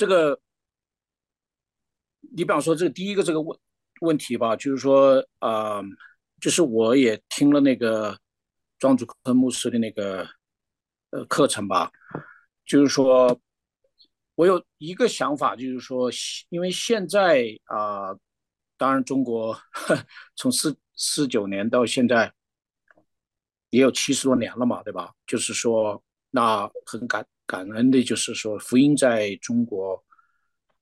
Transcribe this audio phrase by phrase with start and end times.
[0.00, 0.40] 这个，
[2.34, 3.58] 你比方说这个第一个这个问
[4.00, 5.82] 问题吧，就是说啊，
[6.40, 8.18] 就是我也听了那个
[8.78, 10.26] 庄主克牧师的那个
[11.10, 11.92] 呃课程吧，
[12.64, 13.38] 就是说
[14.36, 16.10] 我有一个想法，就是说，
[16.48, 18.16] 因为现在啊，
[18.78, 19.54] 当然中国
[20.34, 22.32] 从四四九年到现在
[23.68, 25.12] 也有七十多年了嘛，对吧？
[25.26, 27.26] 就是说，那很感。
[27.50, 30.00] 感恩的就是说，福音在中国，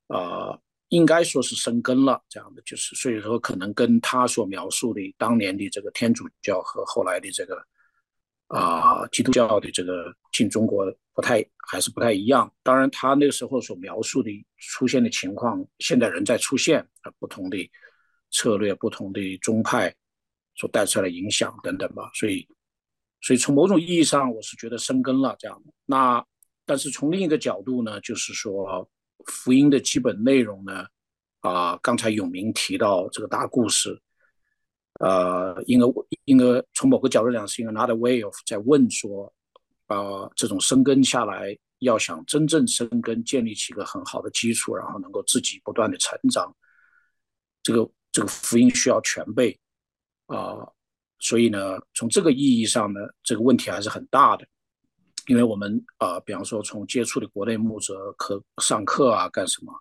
[0.08, 0.52] 啊，
[0.90, 2.22] 应该说是生根了。
[2.28, 7.64] 这样的就是，所以说可能跟他所描述的当年的这个天主教和后来的这个
[8.48, 12.52] 啊基督教的这个进中国不太还是不太一样。
[12.62, 17.56] 当然，他那个时候所描述的出现的情况，现在仍在出现啊，不同的
[18.30, 19.94] 策略、不同的宗派
[20.54, 22.10] 所带出来的影响等等吧。
[22.12, 22.46] 所以，
[23.22, 25.72] 所以从某种意义上，我是觉得生根了这样的。
[25.86, 26.22] 那。
[26.68, 28.86] 但是从另一个角度呢，就是说
[29.24, 30.84] 福音的基本内容呢，
[31.40, 33.98] 啊，刚才永明提到这个大故事，
[35.00, 35.86] 呃，应该
[36.26, 36.44] 应该
[36.74, 39.32] 从某个角度讲是 another way of 在问说，
[39.86, 46.54] 啊，这种生根下来，要想真正生根，建立起一个很好的基础，然后能够自己不断的成长，
[47.62, 49.58] 这个这个福音需要全备，
[50.26, 50.68] 啊，
[51.18, 54.46] 所以呢，从这个意义上呢，这个问题还是很大的。
[55.28, 59.72] 因为我们啊，比方说从接触的国内牧者课上课啊，干什么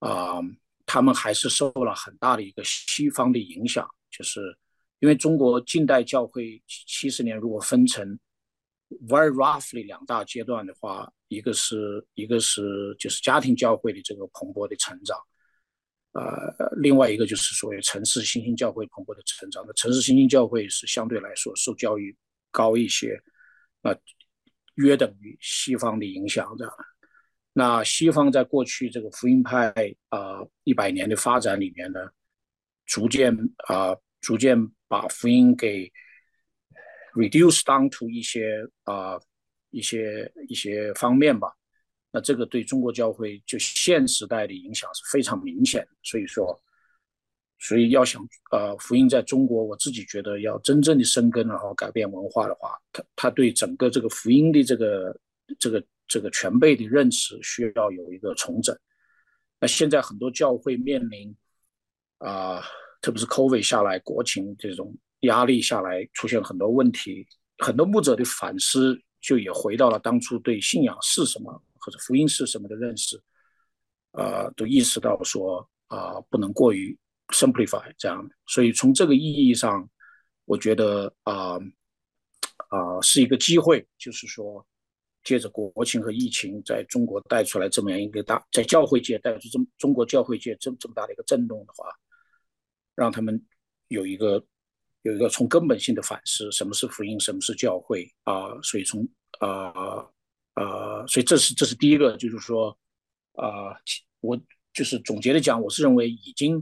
[0.00, 0.38] 啊，
[0.84, 3.88] 他们还是受了很大的一个西方的影响。
[4.10, 4.54] 就是
[4.98, 8.18] 因为中国近代教会七十年，如果分成
[9.08, 15.16] very roughly 两大阶段的话，一个是一个是就是家庭教会的这个蓬勃的成长，
[16.12, 19.64] 呃，另外一个就是所谓城市新兴教会蓬勃的成长。
[19.66, 22.14] 那城市新兴教会是相对来说受教育
[22.50, 23.18] 高一些，
[23.80, 23.96] 那。
[24.82, 26.70] 约等于西方的影响的。
[27.52, 29.72] 那西方在过去这个福音派
[30.08, 32.00] 啊一百年的发展里面呢，
[32.86, 33.36] 逐渐
[33.68, 34.56] 啊逐渐
[34.88, 35.90] 把福音给
[37.14, 39.18] reduce down to 一些啊
[39.70, 41.48] 一些一些方面吧。
[42.12, 45.88] 那这个对中国教会就现时代的影响是非常明显的。
[46.02, 46.60] 所以说。
[47.62, 55.14] 所以要想呃福音在中国，我自己觉得要真正的生根，然后改变文化的话，他他对整个这个福音的这个
[55.58, 58.74] 这个这个全备的认识需要有一个重整。
[59.60, 61.36] 那现在很多教会面临
[62.16, 62.62] 啊，
[63.02, 67.26] 特别是 COVID 下来，国情这种压力下来，出现很多问题，
[67.58, 73.20] 很多牧者的反思就也回到了当初对信仰是什么或者福音是什么的认识，
[74.12, 76.98] 呃，都意识到说啊，不能过于。
[77.30, 79.88] Simplify 这样的，所以从这个意义上，
[80.44, 81.58] 我觉得啊
[82.68, 84.66] 啊是一个机会，就是说，
[85.22, 91.86] 借着国情和疫情在中国带出来这么样一个大，在教会界带出这么中国教会界这这么大的一个震动的话，
[92.94, 93.42] 让他们
[93.88, 94.44] 有一个
[95.02, 98.60] 有一个从根本性的反思，什么是福音，什么是教会啊？
[98.62, 99.08] 所以从
[99.38, 100.08] 啊
[100.54, 102.76] 啊，所以这是这是第一个，就是说
[103.32, 103.74] 啊，
[104.20, 104.38] 我
[104.72, 106.60] 就是总结的讲，我是认为已经。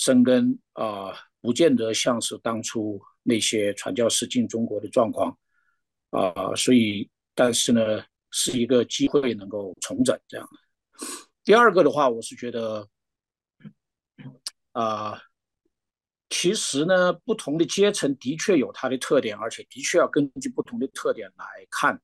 [0.00, 1.12] 生根啊，
[1.42, 5.36] 不见得像是当初那些传教士进中国的状况
[6.08, 10.48] 啊，所以，但是呢，是一个机会能够重整这样。
[11.44, 12.88] 第二个的话，我是觉得
[14.72, 15.20] 啊，
[16.30, 22.00] 其实呢，不同的阶层的确有它的特点，而且的确要根据不同的特点来看，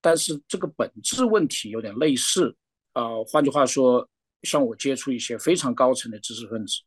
[0.00, 2.56] 但是这个本质问题有点类似
[2.94, 3.22] 啊。
[3.28, 4.08] 换句话说，
[4.42, 6.80] 像我接触一些非常高层的知识分子。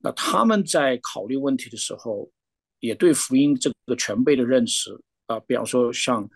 [0.00, 2.30] 那他们在考虑问题的时候，
[2.78, 6.28] 也对福音这个全备的认识啊，比方说像，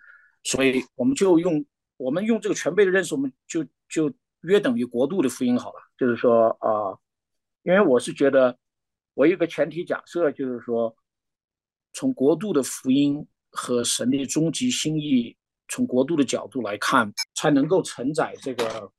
[0.43, 1.65] 所以我们就用
[1.97, 5.81] 我们用这个全备的认识，我们就就约等于国度的福音好了。
[5.97, 6.99] 就是说啊，
[7.63, 8.59] 因为我是觉得，
[9.15, 10.97] 我有个前提假设，就是说，
[11.93, 15.37] 从国度的福音和神的终极心意，
[15.69, 18.91] 从国度的角度来看，才能够承载这个。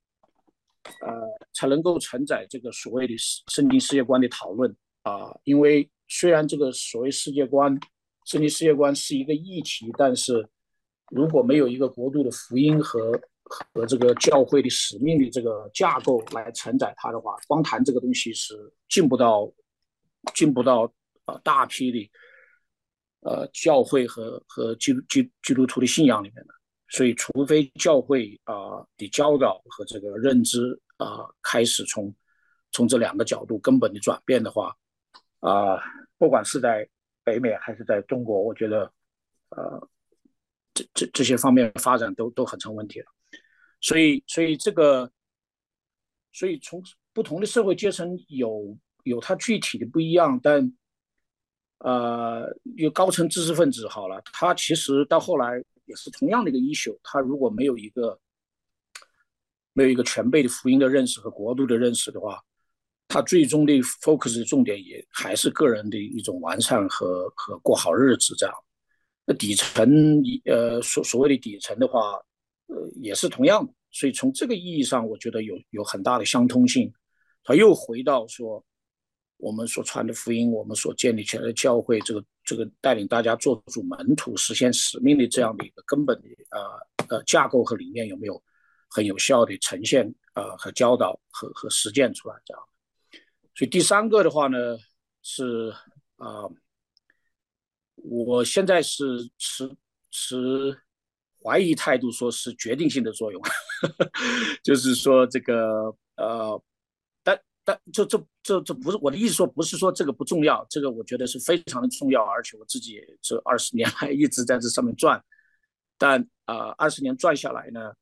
[1.01, 1.09] 呃，
[1.53, 5.33] 才能够承载这个所谓的圣经世界观的讨论啊。
[5.43, 7.77] 因为虽然这个所谓世界观、
[8.25, 10.47] 圣经世界观是一个议题，但是
[11.11, 13.11] 如果没有一个国度的福音和
[13.43, 18.53] 和这个教会的使命的这个架构来承载它的话，光谈这个东西是
[18.89, 19.51] 进不到
[20.33, 20.91] 进不到
[21.25, 22.11] 呃大批的
[23.21, 26.53] 呃教会和和基督基基督徒的信仰里面的。
[26.93, 32.13] 所以，除非教会啊的教导和这个认知啊开始从
[32.71, 34.77] 从这两个角度根本的转变的话，
[35.39, 35.81] 啊，
[36.19, 36.87] 不管是在
[37.23, 38.93] 北美还是在中国，我觉得，
[39.49, 39.89] 呃，
[40.71, 43.07] 这这这些方面发展都都很成问题了。
[43.81, 45.11] 所以，所以这个，
[46.31, 46.79] 所以从
[47.11, 50.71] 不同的社会阶层有有它具体的不一样，但
[51.79, 58.19] 呃，有高层知识分子好了，他其实到后来也是同样的一个 issue，他如果没有一个
[59.73, 62.41] 没有一个全备的福音的认识和国度的认识的话，
[63.07, 68.55] 他最终的 focus 的重点也还是个人的一种完善和和过好日子这样。
[69.25, 72.19] 那底层呃所所谓的底层的话。
[72.67, 76.91] 呃，也是同样的，所以从这个意义上，我觉得有有很大的相通性。
[77.43, 78.65] 他又回到说，
[79.43, 88.41] 我们所传的福音，我们所建立起来的教会，这个这个带领大家做主门徒、实现使命的这样的一个根本的呃呃架构和理念，有没有
[88.89, 92.63] 很有效的呈现呃和教导和和实践出来这样？
[93.53, 94.77] 所以第三个的话呢，
[95.21, 95.73] 是
[96.15, 96.49] 啊，
[97.95, 99.69] 我现在是持
[100.09, 100.79] 持。
[101.45, 103.41] 怀疑态度说是决定性的作用，
[104.63, 106.63] 就是说这个呃，
[107.65, 115.23] 但这这这这不是我的意思，说不是说这个不重要，这个我觉得是非常的重要，而且我自己这二十年来一直在这上面转，
[115.97, 117.93] 但啊二十年转下来呢，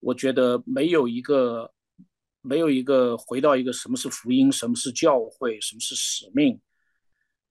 [0.00, 1.72] 我觉得没有一个
[2.42, 6.60] 没有一个回到一个什么是福音，什么是教会，什么是使命，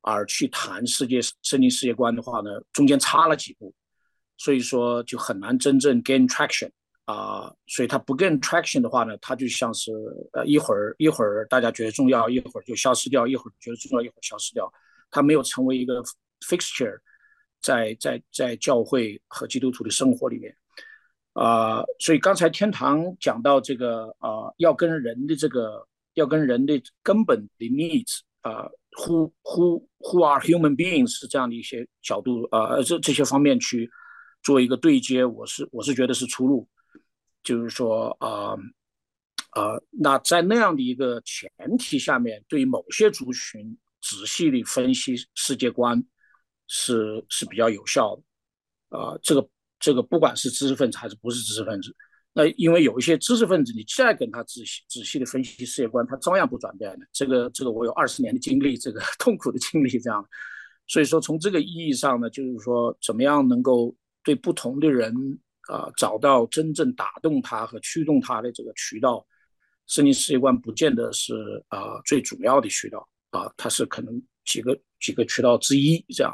[0.02, 3.74] 而去谈世界圣经世界观的话呢，中间差了几步。
[4.38, 6.69] 所以说就很难真正 gain traction
[7.06, 9.92] 啊，所以它不 gain traction 的话呢，它就像是
[10.34, 14.72] 呃一会儿一会儿大家觉得重要，一会儿就消失掉，一会儿觉得重要，一会儿消失掉，
[15.12, 16.04] 它没有成为一个
[16.42, 16.98] fixture
[17.62, 20.56] 在在在教会和基督徒的生活里面
[21.34, 21.84] 啊。
[22.00, 28.68] 所以刚才天堂讲到这个啊，要跟人的这个要跟人的根本的 needs 啊
[28.98, 33.88] ，who who who are human beings 是这样的一些角度啊，这这些方面去。
[34.44, 36.68] 做一个对接，我是我是觉得是出路，
[37.45, 38.57] 就是说啊
[39.51, 41.50] 啊，那在那样的一个前
[41.80, 46.03] 提下面，对某些族群仔细的分析世界观
[46.68, 49.18] 是是比较有效的啊。
[49.24, 49.50] 这个
[49.80, 51.95] 这个不管是知识分子还是不是知识分子，
[52.33, 57.07] 那因为有一些知识分子，你再跟他仔细仔细的分析世界观，他照样不转变的。
[57.13, 60.27] 这个这个我有二十年的经历，这个 痛苦的经历这样。
[60.88, 63.95] 所以说从这个意义上呢，就是说怎么样能够。
[64.25, 65.13] 对不同的人
[65.67, 69.25] 啊，找到真正打动他和驱动他的这个渠道，
[69.88, 71.33] 圣经世界观不见得是
[71.69, 76.31] 啊最主要的渠道啊，它是可能几个几个渠道之一这样，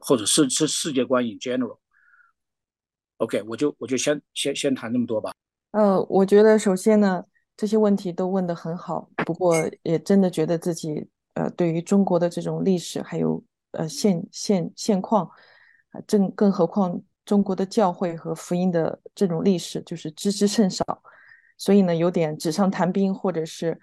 [0.00, 1.78] 或者是是世界观 in general。
[3.16, 5.32] OK，我就我就先先先谈这么多吧。
[5.72, 7.24] 呃，我觉得首先呢，
[7.56, 15.26] 这些问题都问得很好，不过也真的觉得自己呃对于中国的这种历史还有呃现现现况
[15.90, 17.02] 啊，正更何况。
[17.24, 21.02] 中国的教会和福音的这种历史就是知之甚少，
[21.56, 23.78] 所以呢，有点纸上谈兵，或者是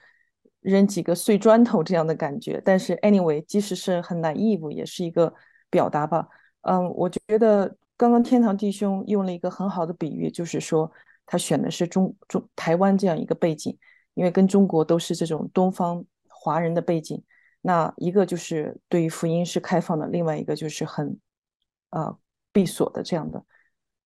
[0.62, 2.62] 扔几个碎砖头这样的感觉。
[2.66, 5.34] 但是，anyway，即使是很 naive，也是一个
[5.70, 6.28] 表达吧。
[6.62, 10.92] 嗯，我觉得刚刚天堂弟兄用了一个很好的比喻，就是说
[11.26, 13.78] 他选的是中中台湾这样一个背景，
[14.16, 17.24] 因为跟中国都是这种东方华人的背景。
[17.62, 21.18] 那一个就是对于福音是开放的，另外一个就是很
[21.92, 22.18] 啊。
[22.58, 23.46] 闭锁的这样的，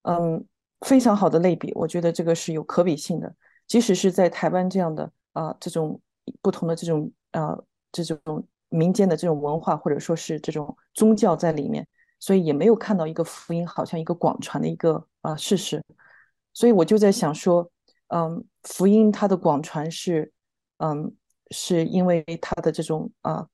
[0.01, 0.45] 嗯，
[0.81, 3.33] 非常好的类比，我觉得这个是有可比性的。
[3.65, 6.01] 即使是在台湾这样的啊，这种
[6.41, 7.57] 不同的这种啊，
[7.93, 11.87] 这种民间的这种文化，或者说是这种宗教在里面，
[12.19, 15.81] 所以也没有看到一个福音好像一个广传的一个啊事实。
[16.51, 17.71] 所以我就在想说，
[18.07, 20.29] 嗯，福音它的广传是，
[20.79, 21.15] 嗯，
[21.51, 23.47] 是因为它的这种啊，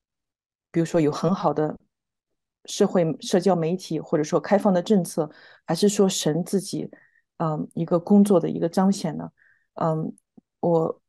[0.71, 1.77] 比如说有很好的。
[2.67, 5.29] 社会社交媒体，或者说开放的政策，
[5.65, 6.89] 还是说神自己，
[7.37, 9.29] 嗯，一个工作的一个彰显呢？
[9.75, 10.13] 嗯，
[10.59, 11.01] 我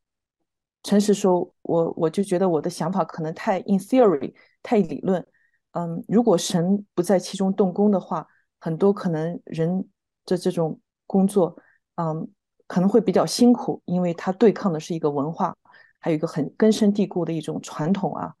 [0.83, 5.25] 诚实说，我我就觉得我的想法可能太 in theory，太理论。
[5.71, 8.25] 嗯，如果神不在其中动工的话，
[8.59, 9.87] 很多可能人
[10.25, 11.55] 的这种工作，
[11.95, 12.27] 嗯，
[12.65, 15.55] 可能会比较辛苦，因为他对抗的是一个文化，
[15.99, 18.33] 还有一个很根深蒂固的一种传统啊。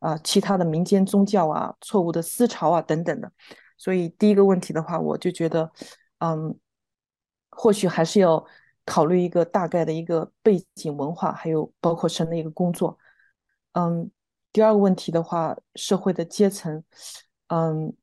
[0.00, 3.30] 啊，其他的民间宗教啊，错误的思潮啊，等等的，
[3.78, 5.70] 所以第一个问题的话，我就觉得，
[6.18, 6.58] 嗯，
[7.50, 8.44] 或许还是要
[8.84, 12.98] 考虑一个大概的一个背景文化，还有包括神的一个工作。
[13.72, 14.10] 嗯，
[14.52, 16.82] 第二个问题的话，社会的阶层，
[17.48, 17.94] 嗯，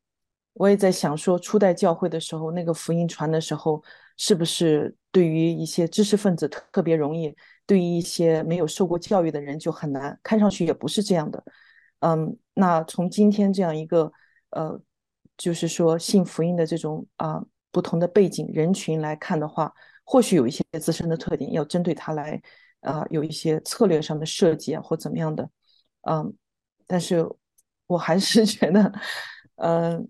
[0.54, 3.84] 我也在想说，初代教会的时候，那个福音传的时候，
[4.18, 7.36] 是不是对于一些知识分子特别容易，
[7.66, 10.18] 对于一些没有受过教育的人就很难？
[10.22, 11.44] 看上去也不是这样的。
[12.00, 14.12] 嗯，那从今天这样一个
[14.52, 14.80] 呃，
[15.38, 19.74] 就是说信福音的这种啊不同的背景人群来看的话，
[20.04, 22.42] 或许有一些自身的特点，要针对它来
[22.82, 25.50] 啊、有一些策略上的设计啊，或怎么样的，
[26.02, 26.34] 嗯，
[26.86, 27.28] 但是
[27.88, 28.94] 我还是 觉得，
[29.56, 30.08] 嗯、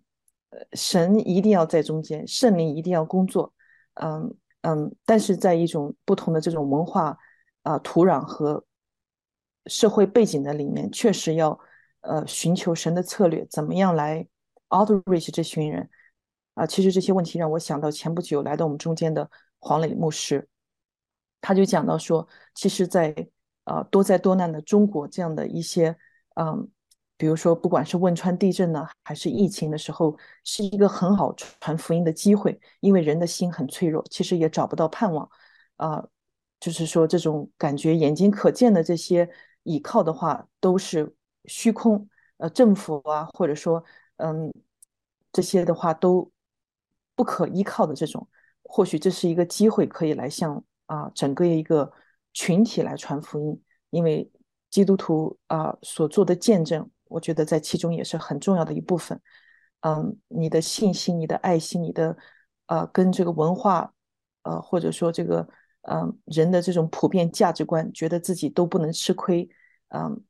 [0.74, 3.54] 神一定要在中间，圣灵一定要工作，
[3.96, 7.18] 嗯嗯，但是在一种不同的这种文化
[7.64, 8.64] 啊、土壤和
[9.66, 11.58] 社会背景的里面，确实要
[12.08, 14.28] 呃寻求神的策略，怎么样来
[14.70, 15.90] outreach 这群人。
[16.56, 20.50] 啊、其实这些问题让我想到前不久来到我们中间的黄磊牧师，
[21.40, 23.14] 他就讲到说，其实在，
[23.66, 25.96] 呃多灾多难的中国这样的一些，
[26.34, 26.68] 嗯，
[27.16, 35.30] 比如说不管是汶川地震呢，还是疫情的时候，是一个很好传福音的机会，因为人的心很脆弱，其实也找不到盼望，
[35.76, 36.04] 啊、
[36.60, 39.30] 就是说这种感觉眼睛可见的这些
[39.62, 41.14] 倚靠的话，都是
[41.48, 43.84] 虚空，呃，政府啊，或者说，
[44.18, 44.54] 嗯，
[45.32, 46.32] 这些的话都
[47.16, 48.28] 不可依靠的这种。
[48.64, 51.92] 或许这是一个机会，可以来向啊整个一个
[52.34, 54.30] 群体来传福音，因为
[54.70, 59.20] 基督徒啊所做的见证，我觉得在其中也是很重要的一部分。
[59.82, 62.18] 嗯，你的信心、你的爱心、你的
[62.66, 63.94] 呃跟这个文化
[64.44, 65.48] 呃或者说这个
[65.84, 69.48] 嗯人的这种普遍价值观，觉得自己都不能吃亏，
[69.90, 70.22] 嗯，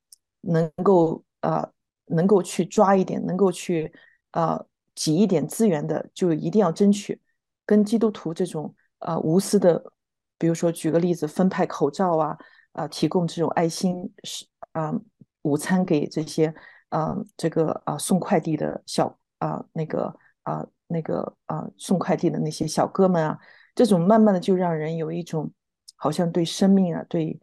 [0.48, 1.70] 能够啊
[2.06, 3.94] 能够去抓一点，能够去
[4.32, 4.64] 啊
[4.96, 7.20] 挤一点资源的，就一定要争取。
[7.66, 9.92] 跟基督徒这种啊无私的，
[10.38, 12.38] 比如说举个例子，分派口罩啊
[12.72, 14.94] 啊，提供这种爱心是啊
[15.42, 16.54] 午餐给这些
[16.90, 23.38] 啊这个啊送快递的小啊那个啊那个啊送快递的那些小哥们啊，
[23.76, 25.52] 这种慢慢的就让人有一种
[25.98, 27.38] 好像对生命啊对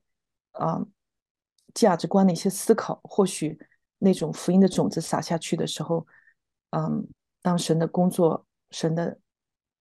[0.52, 0.80] 啊
[1.75, 3.59] 价值观的一些思考，或许
[3.99, 6.07] 那种福音的种子撒下去的时候，
[6.71, 7.07] 嗯，
[7.43, 9.19] 当神的工作，神的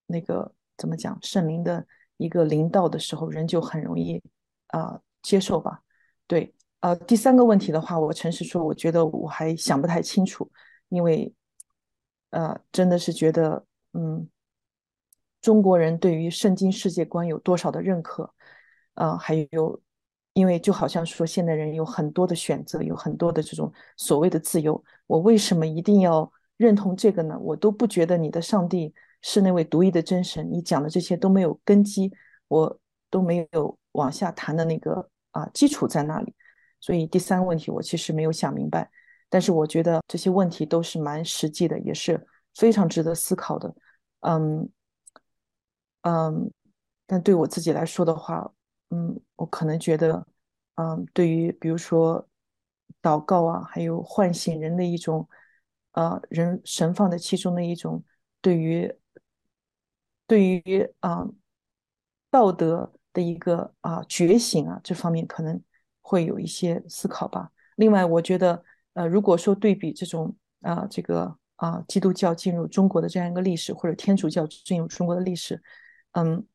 [0.08, 1.86] 那个怎么讲，圣灵的
[2.18, 4.22] 一个领导的时候，人就很容易
[4.68, 5.82] 啊、接受吧。
[6.26, 10.50] 对，呃，第三个问题的话，我诚实说，我觉得我还想不太清楚，
[10.90, 11.34] 因为
[12.32, 14.28] 呃，真的是觉得，嗯，
[15.42, 18.34] 中国人对于圣经世界观有多少的认可，
[18.96, 19.80] 呃，还有，
[20.34, 27.38] 因为就好像说现代人有很多的选择，有很多的这种所谓的自由，我为什么一定要认同这个呢？
[27.40, 32.12] 我都不觉得你的上帝是那位独一的真神，你讲的这些都没有根基，
[32.48, 36.34] 我都没有往下谈的那个啊基础在那里。
[36.80, 38.90] 所以第三个问题我其实没有想明白，
[39.30, 42.20] 但是我觉得这些问题都是蛮实际的，也是
[42.56, 43.74] 非常值得思考的。
[44.22, 44.70] 嗯
[46.02, 46.52] 嗯，
[47.06, 48.52] 但对我自己来说的话，
[48.94, 50.24] 嗯，我可能觉得，
[50.76, 52.28] 嗯，对于比如说
[53.02, 55.28] 祷告啊，还有唤醒人的一种，
[55.94, 58.04] 呃，人神放在其中的一种
[58.40, 58.96] 对于
[60.28, 61.28] 对于啊、
[62.30, 65.60] 道德的一个啊、觉醒啊这方面可能
[66.02, 67.52] 会有一些思考吧。
[67.78, 75.60] 另外，我觉得呃，如果说对比这种啊、这个啊、基督教进入中国的这样一个历史，或者天主教进入中国的历史，
[76.12, 76.46] 嗯，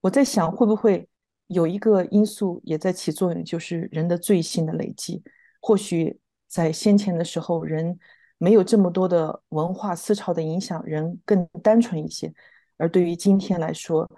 [0.00, 1.08] 我在想会不会
[1.48, 5.22] 有一个因素也在起作用，就是人的罪性的累积。
[5.60, 7.98] 或许在先前的时候，人
[8.38, 12.32] 没有这么多的文化思潮的影响，人更单纯一些。
[12.76, 14.10] 而对于今天来说，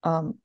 [0.00, 0.36] 嗯，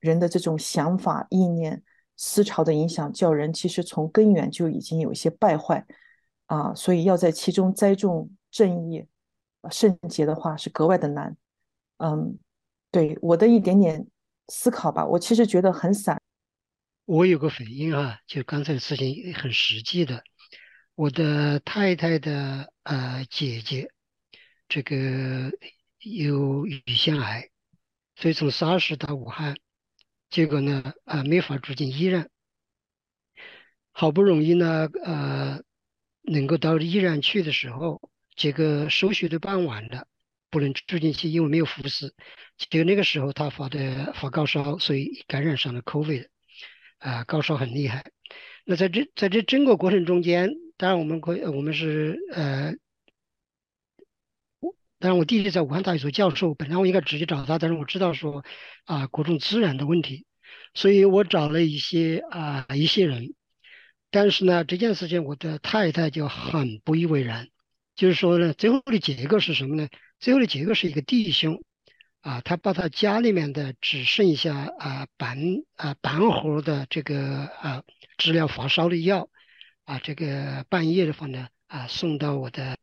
[0.00, 1.82] 人的这种想法、意念、
[2.16, 5.84] 思潮的影响，叫人其实从根源就已经有一些败坏
[6.46, 9.06] 啊，所以要在其中栽种正义、
[9.70, 11.36] 圣洁的话，是格外的难。
[11.98, 12.38] 嗯，
[12.90, 14.06] 对我的一点点
[14.50, 16.20] 思考吧，我其实觉得很散。
[17.06, 20.22] 我有个反应啊，就刚才的事情很实际的。
[20.94, 23.90] 我的太太的呃姐姐，
[24.68, 25.50] 这个
[26.00, 27.48] 有乳腺癌，
[28.16, 29.56] 所以从沙市到武汉，
[30.28, 32.28] 结果呢啊、没法住进医院，
[33.92, 35.62] 好不容易呢呃
[36.22, 40.06] 能够到医院去的时候，这个手续都办完了，
[40.50, 42.14] 不能住进去，因为没有护士。
[42.68, 46.26] 就那个时候他发的发高烧，所以感染上了 COVID。
[46.98, 48.04] 啊，高烧很厉害。
[48.66, 52.74] 那在这在这整个过程中间，当然我们可以，我们是呃，
[54.60, 58.44] 我当然我弟弟在武汉大学做教授，本来我应该直接找他，但是我知道说
[58.84, 60.26] 啊各种资源的问题，
[60.74, 63.32] 所以我找了一些啊一些人，
[64.10, 67.48] 但是呢这件事情我的太太就很不以为然，
[67.96, 69.88] 就是说呢最后的结果是什么呢？
[70.18, 71.62] 最后的结果是一个弟兄。
[72.22, 75.38] 啊，他把他家里面的只剩下啊半
[75.76, 77.82] 啊半盒的这个啊
[78.18, 79.30] 治疗发烧的药
[79.84, 82.76] 啊，这个半夜的话呢啊送到我的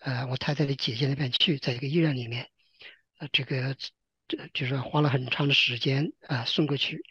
[0.00, 2.48] 呃我太太的姐姐那边去，在一个医院里面，
[3.18, 3.74] 呃这个
[4.52, 7.02] 就是花了很长的时间啊送过去。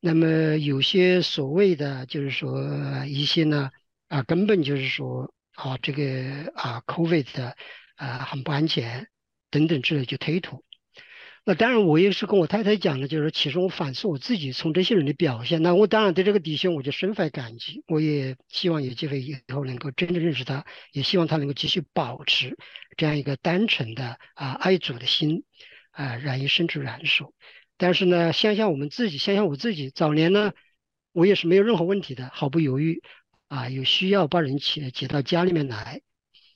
[0.00, 3.70] 那么有些所谓的就是说一些呢
[4.08, 7.56] 啊根本就是说啊这个啊 COVID 的
[7.94, 9.06] 啊很不安全
[9.48, 10.64] 等等之类就推脱。
[11.44, 22.56] 那当然，我也是跟我太太讲的，就是其实我反思我自己，从这些人的表现，那我当然对这个弟兄我就深怀感激，我也希望有机会以后能够真正认识他，也希望他能够继续保持
[22.96, 25.42] 这样一个单纯的啊爱主的心
[25.90, 27.34] 啊，然于生之燃手。
[27.76, 30.52] 但是呢，想想我们自己，想想我自己，早年呢，
[31.10, 33.02] 我也是没有任何问题的，毫不犹豫
[33.48, 36.02] 啊，有需要把人接接到家里面来。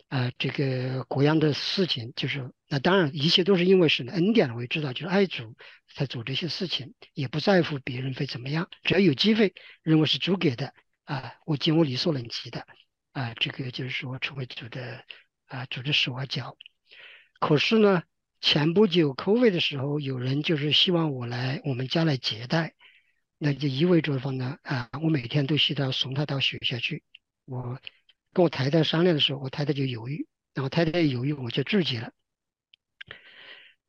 [0.08, 5.56] 啊，这个各样的事情，就是那当然，一切都是因为是恩典，我也知道，就是爱主
[5.92, 10.72] 才做这些事情，也不在乎别人会怎么样，只要有机会，认为是主给的
[11.04, 12.64] 啊，我尽我力所能及的
[13.12, 15.04] 啊，这个就是说成为主的
[15.46, 16.56] 啊主的手和脚。
[17.40, 18.04] 可是呢，
[18.40, 22.74] 前不久 COVID 的时候，有人就是希望我来我们家来接待，
[23.38, 27.02] 那就意味着说呢啊，我每天都需要送他到学校去，
[27.44, 27.80] 我。
[28.36, 32.12] 跟我太太商量的时候，我太太就犹豫，然后太太犹豫，我就拒绝了。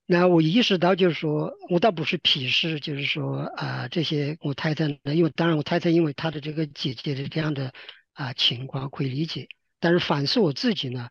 [0.05, 7.73] 那我意识到，就是说我倒不是鄙视，就是说啊，这些我太太，因为当然我太太因为她的这个姐姐的这样的
[8.13, 9.49] 啊情况可以理解，
[9.81, 11.09] 但是反思我自己呢，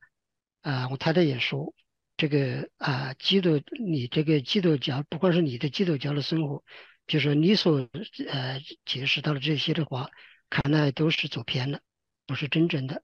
[0.62, 1.74] 啊，我太太也说，
[2.16, 6.64] 这个啊，基督你这个基督教，不管是你的基督教的生活，
[7.06, 7.86] 就是你所
[8.30, 10.10] 呃解释到的这些的话，
[10.48, 11.80] 看来都是走偏了，
[12.24, 13.02] 不是真正的。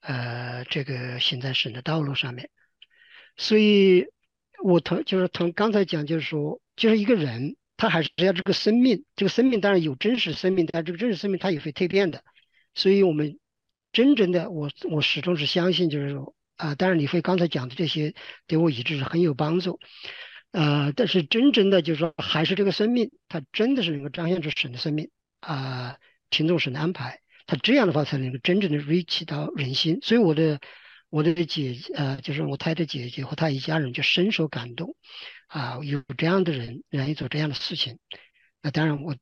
[0.00, 2.50] 呃，这个行在神的道路上面，
[3.36, 4.06] 所以
[4.62, 12.24] 我同就是同刚才讲，就是说，就是一个人，他还是要这个生命，这个生命当然有真实生命，但这个真实生命它也会蜕变的。
[12.74, 13.38] 所以，我们
[13.92, 18.14] 真正的我，我始终是相信，就是说，啊，当然李飞刚才讲的这些
[18.46, 19.80] 对我一直是很有帮助，
[20.52, 25.98] 呃，但是真正的就是说，还是这个生命，它真的是能够彰显出神的生命啊，
[26.30, 27.20] 听从神的安排。
[27.50, 30.60] 他这样的话才能够真正的 reach 到人心，所以我的
[31.08, 34.94] 我的姐呃，就是我太太姐姐和她一家人就深受感动，
[35.48, 37.98] 啊，有这样的人愿意做这样的事情，
[38.62, 39.16] 那当然我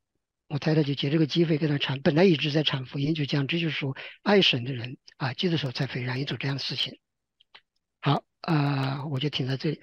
[0.46, 6.98] 我太太就借这个机会跟他传，本来一直在传福音，就讲这就是说爱神的人啊，这个时候才会愿意做这样的事情。
[8.02, 9.80] 好啊，我就停在这里。